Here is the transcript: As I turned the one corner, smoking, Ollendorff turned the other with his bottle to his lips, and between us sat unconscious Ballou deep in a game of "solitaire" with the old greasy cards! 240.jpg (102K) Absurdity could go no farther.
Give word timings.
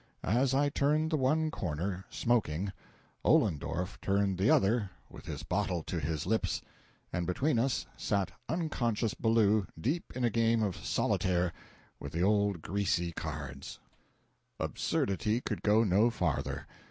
As 0.23 0.55
I 0.55 0.69
turned 0.69 1.11
the 1.11 1.15
one 1.17 1.51
corner, 1.51 2.05
smoking, 2.09 2.73
Ollendorff 3.23 4.01
turned 4.01 4.39
the 4.39 4.49
other 4.49 4.89
with 5.11 5.27
his 5.27 5.43
bottle 5.43 5.83
to 5.83 5.99
his 5.99 6.25
lips, 6.25 6.59
and 7.13 7.27
between 7.27 7.59
us 7.59 7.85
sat 7.97 8.31
unconscious 8.49 9.13
Ballou 9.13 9.67
deep 9.79 10.11
in 10.15 10.23
a 10.23 10.31
game 10.31 10.63
of 10.63 10.75
"solitaire" 10.75 11.53
with 11.99 12.13
the 12.13 12.23
old 12.23 12.63
greasy 12.63 13.11
cards! 13.11 13.77
240.jpg 14.59 14.59
(102K) 14.59 14.65
Absurdity 14.65 15.41
could 15.41 15.61
go 15.61 15.83
no 15.83 16.09
farther. 16.09 16.65